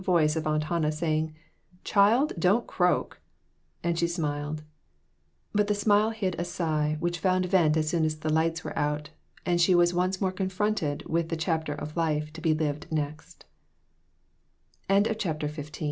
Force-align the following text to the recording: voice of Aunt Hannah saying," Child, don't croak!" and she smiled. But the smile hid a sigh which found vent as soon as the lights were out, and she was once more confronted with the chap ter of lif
voice 0.03 0.35
of 0.35 0.47
Aunt 0.47 0.63
Hannah 0.63 0.91
saying," 0.91 1.35
Child, 1.83 2.33
don't 2.39 2.65
croak!" 2.65 3.21
and 3.83 3.99
she 3.99 4.07
smiled. 4.07 4.63
But 5.53 5.67
the 5.67 5.75
smile 5.75 6.09
hid 6.09 6.35
a 6.39 6.43
sigh 6.43 6.97
which 6.99 7.19
found 7.19 7.45
vent 7.45 7.77
as 7.77 7.89
soon 7.89 8.03
as 8.03 8.17
the 8.17 8.33
lights 8.33 8.63
were 8.63 8.75
out, 8.75 9.11
and 9.45 9.61
she 9.61 9.75
was 9.75 9.93
once 9.93 10.19
more 10.19 10.31
confronted 10.31 11.03
with 11.07 11.29
the 11.29 11.37
chap 11.37 11.65
ter 11.65 11.73
of 11.75 11.95
lif 11.95 12.31